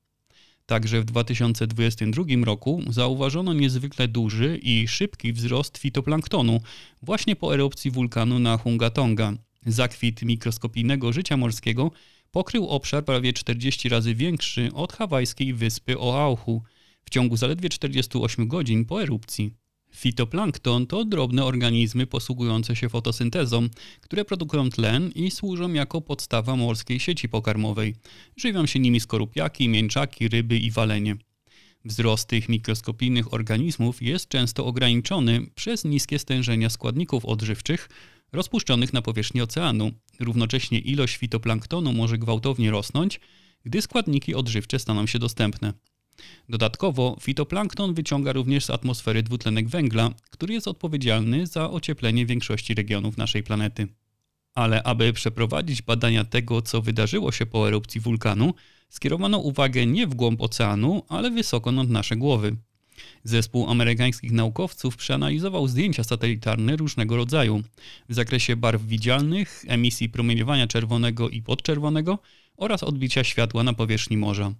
Także 0.66 1.00
w 1.00 1.04
2022 1.04 2.24
roku 2.44 2.82
zauważono 2.90 3.52
niezwykle 3.52 4.08
duży 4.08 4.58
i 4.62 4.88
szybki 4.88 5.32
wzrost 5.32 5.78
fitoplanktonu 5.78 6.60
właśnie 7.02 7.36
po 7.36 7.54
erupcji 7.54 7.90
wulkanu 7.90 8.38
na 8.38 8.58
Hungatonga. 8.58 9.32
Zakwit 9.66 10.22
mikroskopijnego 10.22 11.12
życia 11.12 11.36
morskiego 11.36 11.90
pokrył 12.32 12.68
obszar 12.68 13.04
prawie 13.04 13.32
40 13.32 13.88
razy 13.88 14.14
większy 14.14 14.70
od 14.74 14.92
hawajskiej 14.92 15.54
wyspy 15.54 15.98
Oahu 15.98 16.62
w 17.04 17.10
ciągu 17.10 17.36
zaledwie 17.36 17.68
48 17.68 18.48
godzin 18.48 18.84
po 18.84 19.02
erupcji. 19.02 19.54
Fitoplankton 19.94 20.86
to 20.86 21.04
drobne 21.04 21.44
organizmy 21.44 22.06
posługujące 22.06 22.76
się 22.76 22.88
fotosyntezą, 22.88 23.68
które 24.00 24.24
produkują 24.24 24.70
tlen 24.70 25.10
i 25.14 25.30
służą 25.30 25.72
jako 25.72 26.00
podstawa 26.00 26.56
morskiej 26.56 27.00
sieci 27.00 27.28
pokarmowej. 27.28 27.94
Żywią 28.36 28.66
się 28.66 28.78
nimi 28.78 29.00
skorupiaki, 29.00 29.68
mięczaki, 29.68 30.28
ryby 30.28 30.58
i 30.58 30.70
walenie. 30.70 31.16
Wzrost 31.84 32.28
tych 32.28 32.48
mikroskopijnych 32.48 33.34
organizmów 33.34 34.02
jest 34.02 34.28
często 34.28 34.66
ograniczony 34.66 35.46
przez 35.54 35.84
niskie 35.84 36.18
stężenia 36.18 36.70
składników 36.70 37.24
odżywczych 37.24 37.88
rozpuszczonych 38.32 38.92
na 38.92 39.02
powierzchni 39.02 39.42
oceanu. 39.42 39.92
Równocześnie 40.20 40.78
ilość 40.78 41.16
fitoplanktonu 41.16 41.92
może 41.92 42.18
gwałtownie 42.18 42.70
rosnąć, 42.70 43.20
gdy 43.64 43.82
składniki 43.82 44.34
odżywcze 44.34 44.78
staną 44.78 45.06
się 45.06 45.18
dostępne. 45.18 45.72
Dodatkowo 46.48 47.16
fitoplankton 47.20 47.94
wyciąga 47.94 48.32
również 48.32 48.64
z 48.64 48.70
atmosfery 48.70 49.22
dwutlenek 49.22 49.68
węgla, 49.68 50.10
który 50.30 50.54
jest 50.54 50.68
odpowiedzialny 50.68 51.46
za 51.46 51.70
ocieplenie 51.70 52.26
większości 52.26 52.74
regionów 52.74 53.16
naszej 53.16 53.42
planety. 53.42 53.88
Ale 54.54 54.82
aby 54.82 55.12
przeprowadzić 55.12 55.82
badania 55.82 56.24
tego, 56.24 56.62
co 56.62 56.82
wydarzyło 56.82 57.32
się 57.32 57.46
po 57.46 57.68
erupcji 57.68 58.00
wulkanu, 58.00 58.54
skierowano 58.88 59.38
uwagę 59.38 59.86
nie 59.86 60.06
w 60.06 60.14
głąb 60.14 60.40
oceanu, 60.40 61.02
ale 61.08 61.30
wysoko 61.30 61.72
nad 61.72 61.88
nasze 61.88 62.16
głowy. 62.16 62.56
Zespół 63.24 63.70
amerykańskich 63.70 64.32
naukowców 64.32 64.96
przeanalizował 64.96 65.68
zdjęcia 65.68 66.04
satelitarne 66.04 66.76
różnego 66.76 67.16
rodzaju 67.16 67.62
w 68.08 68.14
zakresie 68.14 68.56
barw 68.56 68.86
widzialnych, 68.86 69.64
emisji 69.68 70.08
promieniowania 70.08 70.66
czerwonego 70.66 71.28
i 71.28 71.42
podczerwonego 71.42 72.18
oraz 72.56 72.82
odbicia 72.82 73.24
światła 73.24 73.62
na 73.62 73.72
powierzchni 73.72 74.16
morza. 74.16 74.52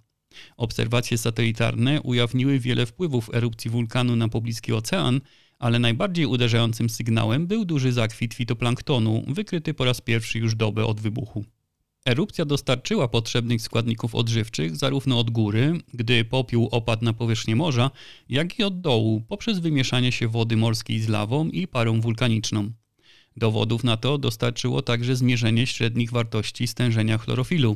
Obserwacje 0.57 1.17
satelitarne 1.17 2.01
ujawniły 2.01 2.59
wiele 2.59 2.85
wpływów 2.85 3.29
erupcji 3.33 3.71
wulkanu 3.71 4.15
na 4.15 4.29
pobliski 4.29 4.73
ocean, 4.73 5.21
ale 5.59 5.79
najbardziej 5.79 6.25
uderzającym 6.25 6.89
sygnałem 6.89 7.47
był 7.47 7.65
duży 7.65 7.91
zakwit 7.91 8.33
fitoplanktonu, 8.33 9.23
wykryty 9.27 9.73
po 9.73 9.85
raz 9.85 10.01
pierwszy 10.01 10.39
już 10.39 10.55
dobę 10.55 10.85
od 10.85 11.01
wybuchu. 11.01 11.45
Erupcja 12.05 12.45
dostarczyła 12.45 13.07
potrzebnych 13.07 13.61
składników 13.61 14.15
odżywczych 14.15 14.75
zarówno 14.75 15.19
od 15.19 15.29
góry, 15.29 15.73
gdy 15.93 16.25
popiół 16.25 16.67
opadł 16.71 17.05
na 17.05 17.13
powierzchnię 17.13 17.55
morza, 17.55 17.91
jak 18.29 18.59
i 18.59 18.63
od 18.63 18.81
dołu 18.81 19.21
poprzez 19.27 19.59
wymieszanie 19.59 20.11
się 20.11 20.27
wody 20.27 20.57
morskiej 20.57 20.99
z 20.99 21.07
lawą 21.07 21.47
i 21.47 21.67
parą 21.67 22.01
wulkaniczną. 22.01 22.71
Dowodów 23.37 23.83
na 23.83 23.97
to 23.97 24.17
dostarczyło 24.17 24.81
także 24.81 25.15
zmierzenie 25.15 25.67
średnich 25.67 26.11
wartości 26.11 26.67
stężenia 26.67 27.17
chlorofilu. 27.17 27.75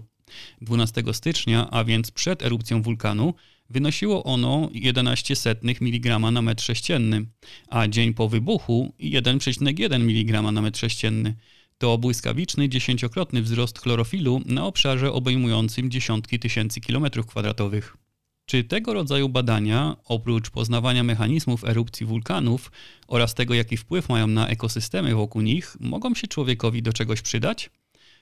12 0.62 1.03
stycznia, 1.12 1.69
a 1.69 1.84
więc 1.84 2.12
przed 2.12 2.43
erupcją 2.43 2.81
wulkanu, 2.81 3.34
wynosiło 3.69 4.24
ono 4.24 4.69
11 4.74 5.36
mg 5.81 6.19
na 6.19 6.41
metr 6.41 6.63
sześcienny, 6.63 7.25
a 7.67 7.88
dzień 7.88 8.13
po 8.13 8.29
wybuchu 8.29 8.93
1,1 9.00 9.96
mg 9.96 10.51
na 10.51 10.62
metr 10.62 10.79
sześcienny. 10.79 11.36
To 11.77 11.98
błyskawiczny 11.98 12.69
dziesięciokrotny 12.69 13.41
wzrost 13.41 13.79
chlorofilu 13.79 14.41
na 14.46 14.65
obszarze 14.65 15.13
obejmującym 15.13 15.91
dziesiątki 15.91 16.39
tysięcy 16.39 16.81
kilometrów 16.81 17.25
kwadratowych. 17.25 17.98
Czy 18.46 18.63
tego 18.63 18.93
rodzaju 18.93 19.29
badania, 19.29 19.96
oprócz 20.05 20.50
poznawania 20.50 21.03
mechanizmów 21.03 21.63
erupcji 21.63 22.05
wulkanów 22.05 22.72
oraz 23.07 23.34
tego, 23.34 23.53
jaki 23.53 23.77
wpływ 23.77 24.10
mają 24.10 24.27
na 24.27 24.48
ekosystemy 24.48 25.15
wokół 25.15 25.41
nich, 25.41 25.77
mogą 25.79 26.15
się 26.15 26.27
człowiekowi 26.27 26.81
do 26.81 26.93
czegoś 26.93 27.22
przydać? 27.22 27.69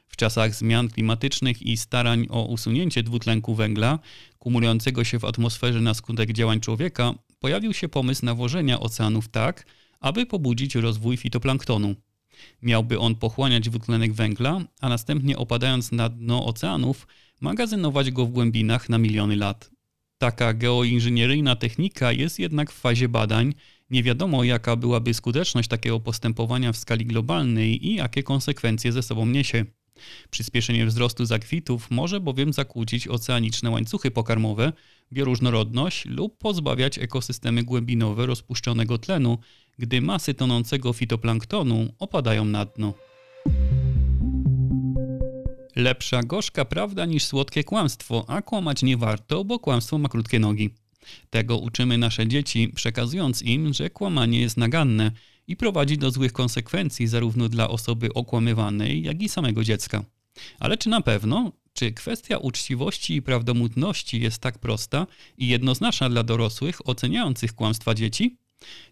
W 0.07 0.15
czasach 0.15 0.55
zmian 0.55 0.89
klimatycznych 0.89 1.61
i 1.61 1.77
starań 1.77 2.27
o 2.29 2.45
usunięcie 2.45 3.03
dwutlenku 3.03 3.55
węgla, 3.55 3.99
kumulującego 4.39 5.03
się 5.03 5.19
w 5.19 5.25
atmosferze 5.25 5.81
na 5.81 5.93
skutek 5.93 6.33
działań 6.33 6.59
człowieka, 6.59 7.13
pojawił 7.39 7.73
się 7.73 7.89
pomysł 7.89 8.25
nawożenia 8.25 8.79
oceanów 8.79 9.27
tak, 9.29 9.65
aby 9.99 10.25
pobudzić 10.25 10.75
rozwój 10.75 11.17
fitoplanktonu. 11.17 11.95
Miałby 12.61 12.99
on 12.99 13.15
pochłaniać 13.15 13.69
dwutlenek 13.69 14.13
węgla, 14.13 14.61
a 14.81 14.89
następnie 14.89 15.37
opadając 15.37 15.91
na 15.91 16.09
dno 16.09 16.45
oceanów, 16.45 17.07
magazynować 17.41 18.11
go 18.11 18.25
w 18.25 18.29
głębinach 18.29 18.89
na 18.89 18.97
miliony 18.97 19.35
lat. 19.35 19.71
Taka 20.17 20.53
geoinżynieryjna 20.53 21.55
technika 21.55 22.11
jest 22.11 22.39
jednak 22.39 22.71
w 22.71 22.79
fazie 22.79 23.09
badań. 23.09 23.53
Nie 23.89 24.03
wiadomo, 24.03 24.43
jaka 24.43 24.75
byłaby 24.75 25.13
skuteczność 25.13 25.69
takiego 25.69 25.99
postępowania 25.99 26.71
w 26.71 26.77
skali 26.77 27.05
globalnej 27.05 27.87
i 27.87 27.95
jakie 27.95 28.23
konsekwencje 28.23 28.91
ze 28.91 29.03
sobą 29.03 29.25
niesie. 29.25 29.65
Przyspieszenie 30.29 30.85
wzrostu 30.85 31.25
zakwitów 31.25 31.91
może 31.91 32.19
bowiem 32.19 32.53
zakłócić 32.53 33.07
oceaniczne 33.07 33.69
łańcuchy 33.69 34.11
pokarmowe, 34.11 34.73
bioróżnorodność 35.13 36.05
lub 36.05 36.37
pozbawiać 36.37 36.99
ekosystemy 36.99 37.63
głębinowe 37.63 38.25
rozpuszczonego 38.25 38.97
tlenu, 38.97 39.37
gdy 39.77 40.01
masy 40.01 40.33
tonącego 40.33 40.93
fitoplanktonu 40.93 41.93
opadają 41.99 42.45
na 42.45 42.65
dno. 42.65 42.93
Lepsza 45.75 46.23
gorzka 46.23 46.65
prawda 46.65 47.05
niż 47.05 47.25
słodkie 47.25 47.63
kłamstwo, 47.63 48.25
a 48.27 48.41
kłamać 48.41 48.83
nie 48.83 48.97
warto, 48.97 49.43
bo 49.43 49.59
kłamstwo 49.59 49.97
ma 49.97 50.09
krótkie 50.09 50.39
nogi. 50.39 50.69
Tego 51.29 51.57
uczymy 51.57 51.97
nasze 51.97 52.27
dzieci, 52.27 52.71
przekazując 52.75 53.41
im, 53.41 53.73
że 53.73 53.89
kłamanie 53.89 54.41
jest 54.41 54.57
naganne 54.57 55.11
i 55.47 55.55
prowadzi 55.55 55.97
do 55.97 56.11
złych 56.11 56.33
konsekwencji 56.33 57.07
zarówno 57.07 57.49
dla 57.49 57.69
osoby 57.69 58.13
okłamywanej, 58.13 59.03
jak 59.03 59.21
i 59.21 59.29
samego 59.29 59.63
dziecka. 59.63 60.03
Ale 60.59 60.77
czy 60.77 60.89
na 60.89 61.01
pewno? 61.01 61.51
Czy 61.73 61.91
kwestia 61.91 62.37
uczciwości 62.37 63.15
i 63.15 63.21
prawdomówności 63.21 64.21
jest 64.21 64.41
tak 64.41 64.59
prosta 64.59 65.07
i 65.37 65.47
jednoznaczna 65.47 66.09
dla 66.09 66.23
dorosłych 66.23 66.89
oceniających 66.89 67.53
kłamstwa 67.53 67.93
dzieci? 67.93 68.37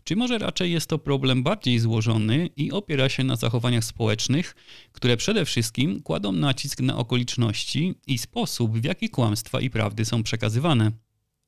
Czy 0.03 0.15
może 0.15 0.38
raczej 0.38 0.72
jest 0.72 0.88
to 0.89 1.00
problem 1.00 1.43
bardziej 1.43 1.79
złożony 1.79 2.50
i 2.58 2.72
opiera 2.72 3.10
się 3.10 3.24
na 3.24 3.36
zachowaniach 3.36 3.84
społecznych, 3.84 4.55
które 4.91 5.17
przede 5.17 5.46
wszystkim 5.46 6.01
kładą 6.01 6.32
nacisk 6.32 6.82
na 6.82 6.98
okoliczności 6.98 7.96
i 8.08 8.17
sposób, 8.17 8.79
w 8.79 8.84
jaki 8.84 9.10
kłamstwa 9.10 9.62
i 9.62 9.70
prawdy 9.70 10.05
są 10.05 10.24
przekazywane? 10.24 10.91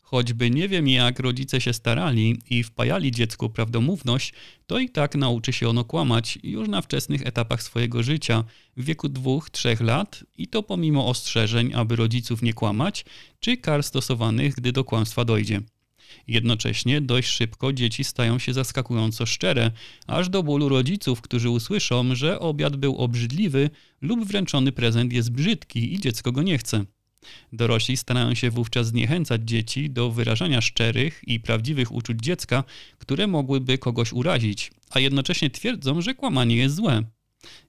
Choćby 0.03 0.49
nie 0.49 0.69
wiem 0.69 0.87
jak 0.87 1.19
rodzice 1.19 1.61
się 1.61 1.73
starali 1.73 2.39
i 2.49 2.63
wpajali 2.63 3.11
dziecku 3.11 3.49
prawdomówność, 3.49 4.33
to 4.67 4.79
i 4.79 4.89
tak 4.89 5.15
nauczy 5.15 5.53
się 5.53 5.69
ono 5.69 5.83
kłamać 5.83 6.39
już 6.43 6.69
na 6.69 6.81
wczesnych 6.81 7.27
etapach 7.27 7.63
swojego 7.63 8.03
życia, 8.03 8.43
w 8.77 8.83
wieku 8.83 9.09
dwóch, 9.09 9.49
trzech 9.49 9.81
lat 9.81 10.23
i 10.37 10.47
to 10.47 10.63
pomimo 10.63 11.07
ostrzeżeń, 11.07 11.73
aby 11.73 11.95
rodziców 11.95 12.41
nie 12.41 12.53
kłamać, 12.53 13.05
czy 13.39 13.57
kar 13.57 13.83
stosowanych, 13.83 14.55
gdy 14.55 14.71
do 14.71 14.83
kłamstwa 14.83 15.25
dojdzie. 15.25 15.61
Jednocześnie 16.27 17.01
dość 17.01 17.29
szybko 17.29 17.73
dzieci 17.73 18.03
stają 18.03 18.39
się 18.39 18.53
zaskakująco 18.53 19.25
szczere, 19.25 19.71
aż 20.07 20.29
do 20.29 20.43
bólu 20.43 20.69
rodziców, 20.69 21.21
którzy 21.21 21.49
usłyszą, 21.49 22.15
że 22.15 22.39
obiad 22.39 22.75
był 22.75 22.97
obrzydliwy 22.97 23.69
lub 24.01 24.25
wręczony 24.25 24.71
prezent 24.71 25.13
jest 25.13 25.31
brzydki 25.31 25.93
i 25.93 25.99
dziecko 25.99 26.31
go 26.31 26.43
nie 26.43 26.57
chce. 26.57 26.85
Dorośli 27.53 27.97
starają 27.97 28.33
się 28.33 28.49
wówczas 28.49 28.87
zniechęcać 28.87 29.41
dzieci 29.45 29.89
do 29.89 30.11
wyrażania 30.11 30.61
szczerych 30.61 31.21
i 31.27 31.39
prawdziwych 31.39 31.91
uczuć 31.91 32.19
dziecka, 32.19 32.63
które 32.97 33.27
mogłyby 33.27 33.77
kogoś 33.77 34.13
urazić, 34.13 34.71
a 34.89 34.99
jednocześnie 34.99 35.49
twierdzą, 35.49 36.01
że 36.01 36.15
kłamanie 36.15 36.55
jest 36.55 36.75
złe. 36.75 37.03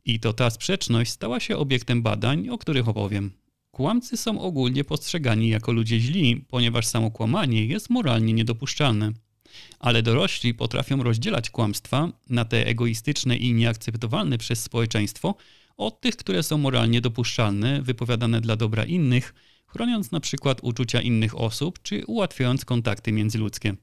I 0.04 0.20
to 0.20 0.32
ta 0.32 0.50
sprzeczność 0.50 1.10
stała 1.10 1.40
się 1.40 1.56
obiektem 1.56 2.02
badań, 2.02 2.48
o 2.48 2.58
których 2.58 2.88
opowiem. 2.88 3.45
Kłamcy 3.76 4.16
są 4.16 4.40
ogólnie 4.40 4.84
postrzegani 4.84 5.48
jako 5.48 5.72
ludzie 5.72 6.00
źli, 6.00 6.44
ponieważ 6.48 6.86
samo 6.86 7.10
kłamanie 7.10 7.66
jest 7.66 7.90
moralnie 7.90 8.32
niedopuszczalne. 8.32 9.12
Ale 9.78 10.02
dorośli 10.02 10.54
potrafią 10.54 11.02
rozdzielać 11.02 11.50
kłamstwa 11.50 12.12
na 12.30 12.44
te 12.44 12.66
egoistyczne 12.66 13.36
i 13.36 13.52
nieakceptowalne 13.52 14.38
przez 14.38 14.62
społeczeństwo 14.62 15.34
od 15.76 16.00
tych, 16.00 16.16
które 16.16 16.42
są 16.42 16.58
moralnie 16.58 17.00
dopuszczalne, 17.00 17.82
wypowiadane 17.82 18.40
dla 18.40 18.56
dobra 18.56 18.84
innych, 18.84 19.34
chroniąc 19.66 20.10
na 20.10 20.20
przykład 20.20 20.58
uczucia 20.62 21.00
innych 21.00 21.38
osób 21.40 21.82
czy 21.82 22.06
ułatwiając 22.06 22.64
kontakty 22.64 23.12
międzyludzkie. 23.12 23.74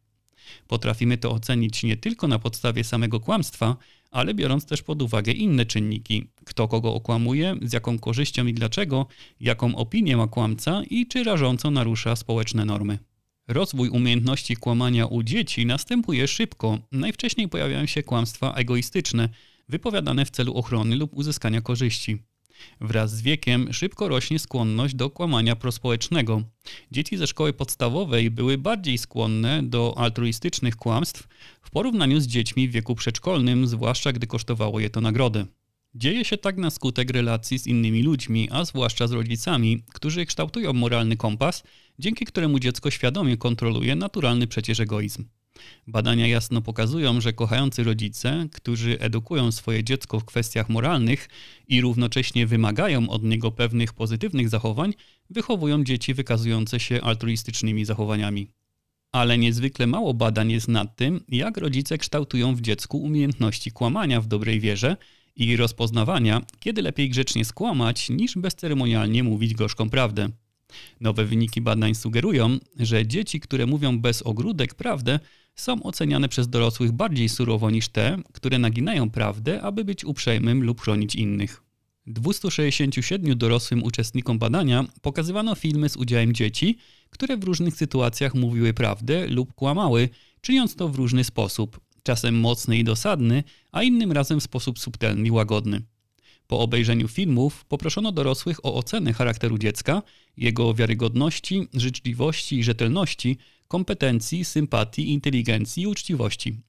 Potrafimy 0.67 1.17
to 1.17 1.31
ocenić 1.31 1.83
nie 1.83 1.97
tylko 1.97 2.27
na 2.27 2.39
podstawie 2.39 2.83
samego 2.83 3.19
kłamstwa, 3.19 3.77
ale 4.13 4.33
biorąc 4.33 4.65
też 4.65 4.81
pod 4.81 5.01
uwagę 5.01 5.31
inne 5.31 5.65
czynniki: 5.65 6.27
kto 6.45 6.67
kogo 6.67 6.93
okłamuje, 6.93 7.55
z 7.61 7.73
jaką 7.73 7.99
korzyścią 7.99 8.45
i 8.45 8.53
dlaczego, 8.53 9.07
jaką 9.39 9.75
opinię 9.75 10.17
ma 10.17 10.27
kłamca 10.27 10.81
i 10.89 11.07
czy 11.07 11.23
rażąco 11.23 11.71
narusza 11.71 12.15
społeczne 12.15 12.65
normy. 12.65 12.99
Rozwój 13.47 13.89
umiejętności 13.89 14.55
kłamania 14.55 15.05
u 15.05 15.23
dzieci 15.23 15.65
następuje 15.65 16.27
szybko. 16.27 16.79
Najwcześniej 16.91 17.49
pojawiają 17.49 17.85
się 17.85 18.03
kłamstwa 18.03 18.53
egoistyczne, 18.53 19.29
wypowiadane 19.69 20.25
w 20.25 20.31
celu 20.31 20.53
ochrony 20.53 20.95
lub 20.95 21.17
uzyskania 21.17 21.61
korzyści. 21.61 22.17
Wraz 22.81 23.15
z 23.15 23.21
wiekiem 23.21 23.73
szybko 23.73 24.07
rośnie 24.07 24.39
skłonność 24.39 24.95
do 24.95 25.09
kłamania 25.09 25.55
prospołecznego. 25.55 26.41
Dzieci 26.91 27.17
ze 27.17 27.27
szkoły 27.27 27.53
podstawowej 27.53 28.31
były 28.31 28.57
bardziej 28.57 28.97
skłonne 28.97 29.63
do 29.63 29.93
altruistycznych 29.97 30.75
kłamstw 30.75 31.27
w 31.61 31.71
porównaniu 31.71 32.19
z 32.19 32.27
dziećmi 32.27 32.69
w 32.69 32.71
wieku 32.71 32.95
przedszkolnym, 32.95 33.67
zwłaszcza 33.67 34.11
gdy 34.11 34.27
kosztowało 34.27 34.79
je 34.79 34.89
to 34.89 35.01
nagrodę. 35.01 35.45
Dzieje 35.95 36.25
się 36.25 36.37
tak 36.37 36.57
na 36.57 36.69
skutek 36.69 37.09
relacji 37.09 37.59
z 37.59 37.67
innymi 37.67 38.03
ludźmi, 38.03 38.49
a 38.51 38.65
zwłaszcza 38.65 39.07
z 39.07 39.11
rodzicami, 39.11 39.83
którzy 39.93 40.25
kształtują 40.25 40.73
moralny 40.73 41.17
kompas, 41.17 41.63
dzięki 41.99 42.25
któremu 42.25 42.59
dziecko 42.59 42.91
świadomie 42.91 43.37
kontroluje 43.37 43.95
naturalny 43.95 44.47
przecież 44.47 44.79
egoizm. 44.79 45.25
Badania 45.87 46.27
jasno 46.27 46.61
pokazują, 46.61 47.21
że 47.21 47.33
kochający 47.33 47.83
rodzice, 47.83 48.47
którzy 48.51 48.99
edukują 48.99 49.51
swoje 49.51 49.83
dziecko 49.83 50.19
w 50.19 50.25
kwestiach 50.25 50.69
moralnych 50.69 51.29
i 51.67 51.81
równocześnie 51.81 52.47
wymagają 52.47 53.09
od 53.09 53.23
niego 53.23 53.51
pewnych 53.51 53.93
pozytywnych 53.93 54.49
zachowań, 54.49 54.93
wychowują 55.29 55.83
dzieci 55.83 56.13
wykazujące 56.13 56.79
się 56.79 57.01
altruistycznymi 57.01 57.85
zachowaniami. 57.85 58.47
Ale 59.11 59.37
niezwykle 59.37 59.87
mało 59.87 60.13
badań 60.13 60.51
jest 60.51 60.67
nad 60.67 60.95
tym, 60.95 61.23
jak 61.29 61.57
rodzice 61.57 61.97
kształtują 61.97 62.55
w 62.55 62.61
dziecku 62.61 62.97
umiejętności 62.97 63.71
kłamania 63.71 64.21
w 64.21 64.27
dobrej 64.27 64.59
wierze 64.59 64.97
i 65.35 65.57
rozpoznawania, 65.57 66.41
kiedy 66.59 66.81
lepiej 66.81 67.09
grzecznie 67.09 67.45
skłamać, 67.45 68.09
niż 68.09 68.35
bezceremonialnie 68.35 69.23
mówić 69.23 69.53
gorzką 69.53 69.89
prawdę. 69.89 70.29
Nowe 71.01 71.25
wyniki 71.25 71.61
badań 71.61 71.95
sugerują, 71.95 72.57
że 72.79 73.07
dzieci, 73.07 73.39
które 73.39 73.65
mówią 73.65 73.99
bez 73.99 74.21
ogródek 74.21 74.75
prawdę, 74.75 75.19
są 75.55 75.83
oceniane 75.83 76.29
przez 76.29 76.49
dorosłych 76.49 76.91
bardziej 76.91 77.29
surowo 77.29 77.69
niż 77.69 77.89
te, 77.89 78.17
które 78.33 78.59
naginają 78.59 79.09
prawdę, 79.09 79.61
aby 79.61 79.85
być 79.85 80.05
uprzejmym 80.05 80.63
lub 80.63 80.81
chronić 80.81 81.15
innych. 81.15 81.63
267 82.07 83.37
dorosłym 83.37 83.83
uczestnikom 83.83 84.39
badania 84.39 84.85
pokazywano 85.01 85.55
filmy 85.55 85.89
z 85.89 85.97
udziałem 85.97 86.33
dzieci, 86.33 86.77
które 87.09 87.37
w 87.37 87.43
różnych 87.43 87.75
sytuacjach 87.75 88.35
mówiły 88.35 88.73
prawdę 88.73 89.27
lub 89.27 89.53
kłamały, 89.53 90.09
czyniąc 90.41 90.75
to 90.75 90.89
w 90.89 90.95
różny 90.95 91.23
sposób, 91.23 91.79
czasem 92.03 92.39
mocny 92.39 92.77
i 92.77 92.83
dosadny, 92.83 93.43
a 93.71 93.83
innym 93.83 94.11
razem 94.11 94.39
w 94.39 94.43
sposób 94.43 94.79
subtelny 94.79 95.27
i 95.27 95.31
łagodny. 95.31 95.81
Po 96.47 96.59
obejrzeniu 96.59 97.07
filmów 97.07 97.65
poproszono 97.65 98.11
dorosłych 98.11 98.65
o 98.65 98.75
ocenę 98.75 99.13
charakteru 99.13 99.57
dziecka, 99.57 100.01
jego 100.37 100.73
wiarygodności, 100.73 101.67
życzliwości 101.73 102.59
i 102.59 102.63
rzetelności, 102.63 103.37
kompetencji, 103.73 104.45
sympatii, 104.45 105.11
inteligencji 105.11 105.83
i 105.83 105.87
uczciwości. 105.87 106.61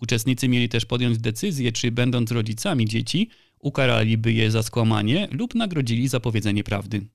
Uczestnicy 0.00 0.48
mieli 0.48 0.68
też 0.68 0.86
podjąć 0.86 1.18
decyzję, 1.18 1.72
czy 1.72 1.90
będąc 1.90 2.30
rodzicami 2.30 2.86
dzieci, 2.86 3.30
ukaraliby 3.58 4.32
je 4.32 4.50
za 4.50 4.62
skłamanie 4.62 5.28
lub 5.30 5.54
nagrodzili 5.54 6.08
za 6.08 6.20
powiedzenie 6.20 6.64
prawdy. 6.64 7.06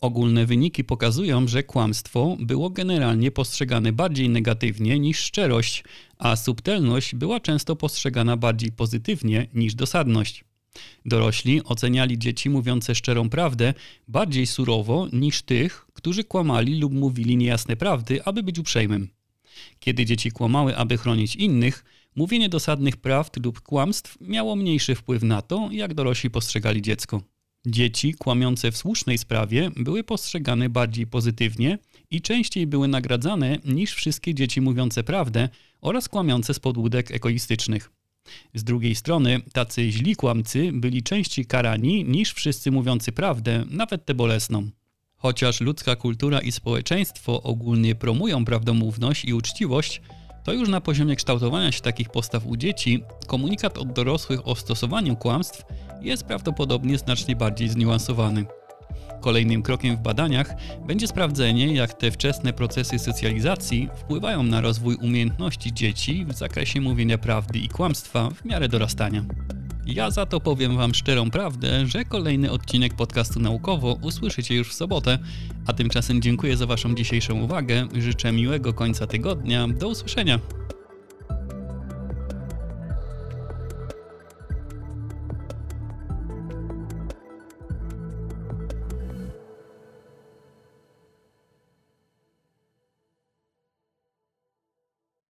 Ogólne 0.00 0.46
wyniki 0.46 0.84
pokazują, 0.84 1.48
że 1.48 1.62
kłamstwo 1.62 2.36
było 2.40 2.70
generalnie 2.70 3.30
postrzegane 3.30 3.92
bardziej 3.92 4.28
negatywnie 4.28 4.98
niż 4.98 5.18
szczerość, 5.18 5.84
a 6.18 6.36
subtelność 6.36 7.14
była 7.14 7.40
często 7.40 7.76
postrzegana 7.76 8.36
bardziej 8.36 8.72
pozytywnie 8.72 9.46
niż 9.54 9.74
dosadność. 9.74 10.44
Dorośli 11.04 11.64
oceniali 11.64 12.18
dzieci 12.18 12.50
mówiące 12.50 12.94
szczerą 12.94 13.30
prawdę 13.30 13.74
bardziej 14.08 14.46
surowo 14.46 15.08
niż 15.12 15.42
tych, 15.42 15.86
którzy 15.92 16.24
kłamali 16.24 16.80
lub 16.80 16.92
mówili 16.92 17.36
niejasne 17.36 17.76
prawdy, 17.76 18.24
aby 18.24 18.42
być 18.42 18.58
uprzejmym. 18.58 19.08
Kiedy 19.80 20.04
dzieci 20.04 20.30
kłamały, 20.30 20.76
aby 20.76 20.98
chronić 20.98 21.36
innych, 21.36 21.84
mówienie 22.16 22.48
dosadnych 22.48 22.96
prawd 22.96 23.44
lub 23.44 23.60
kłamstw 23.60 24.18
miało 24.20 24.56
mniejszy 24.56 24.94
wpływ 24.94 25.22
na 25.22 25.42
to, 25.42 25.68
jak 25.72 25.94
dorośli 25.94 26.30
postrzegali 26.30 26.82
dziecko. 26.82 27.22
Dzieci 27.66 28.14
kłamiące 28.14 28.72
w 28.72 28.76
słusznej 28.76 29.18
sprawie 29.18 29.70
były 29.76 30.04
postrzegane 30.04 30.68
bardziej 30.68 31.06
pozytywnie 31.06 31.78
i 32.10 32.22
częściej 32.22 32.66
były 32.66 32.88
nagradzane 32.88 33.58
niż 33.64 33.94
wszystkie 33.94 34.34
dzieci 34.34 34.60
mówiące 34.60 35.04
prawdę 35.04 35.48
oraz 35.80 36.08
kłamiące 36.08 36.54
z 36.54 36.58
podłódek 36.58 37.10
egoistycznych. 37.10 37.97
Z 38.54 38.64
drugiej 38.64 38.94
strony, 38.94 39.40
tacy 39.52 39.92
źli 39.92 40.16
kłamcy 40.16 40.70
byli 40.72 41.02
częściej 41.02 41.46
karani 41.46 42.04
niż 42.04 42.32
wszyscy 42.32 42.70
mówiący 42.70 43.12
prawdę, 43.12 43.64
nawet 43.70 44.04
tę 44.04 44.14
bolesną. 44.14 44.70
Chociaż 45.16 45.60
ludzka 45.60 45.96
kultura 45.96 46.40
i 46.40 46.52
społeczeństwo 46.52 47.42
ogólnie 47.42 47.94
promują 47.94 48.44
prawdomówność 48.44 49.24
i 49.24 49.34
uczciwość, 49.34 50.02
to 50.44 50.52
już 50.52 50.68
na 50.68 50.80
poziomie 50.80 51.16
kształtowania 51.16 51.72
się 51.72 51.80
takich 51.80 52.08
postaw 52.10 52.46
u 52.46 52.56
dzieci, 52.56 53.02
komunikat 53.26 53.78
od 53.78 53.92
dorosłych 53.92 54.48
o 54.48 54.54
stosowaniu 54.54 55.16
kłamstw 55.16 55.62
jest 56.00 56.24
prawdopodobnie 56.24 56.98
znacznie 56.98 57.36
bardziej 57.36 57.68
zniuansowany. 57.68 58.44
Kolejnym 59.20 59.62
krokiem 59.62 59.96
w 59.96 60.00
badaniach 60.00 60.54
będzie 60.86 61.08
sprawdzenie, 61.08 61.74
jak 61.74 61.94
te 61.94 62.10
wczesne 62.10 62.52
procesy 62.52 62.98
socjalizacji 62.98 63.88
wpływają 63.96 64.42
na 64.42 64.60
rozwój 64.60 64.96
umiejętności 64.96 65.72
dzieci 65.72 66.24
w 66.24 66.32
zakresie 66.32 66.80
mówienia 66.80 67.18
prawdy 67.18 67.58
i 67.58 67.68
kłamstwa 67.68 68.30
w 68.30 68.44
miarę 68.44 68.68
dorastania. 68.68 69.24
Ja 69.86 70.10
za 70.10 70.26
to 70.26 70.40
powiem 70.40 70.76
Wam 70.76 70.94
szczerą 70.94 71.30
prawdę, 71.30 71.86
że 71.86 72.04
kolejny 72.04 72.50
odcinek 72.50 72.94
podcastu 72.94 73.40
naukowo 73.40 73.98
usłyszycie 74.02 74.54
już 74.54 74.70
w 74.70 74.74
sobotę, 74.74 75.18
a 75.66 75.72
tymczasem 75.72 76.22
dziękuję 76.22 76.56
za 76.56 76.66
Waszą 76.66 76.94
dzisiejszą 76.94 77.40
uwagę, 77.40 77.88
życzę 77.94 78.32
miłego 78.32 78.72
końca 78.72 79.06
tygodnia, 79.06 79.68
do 79.68 79.88
usłyszenia. 79.88 80.38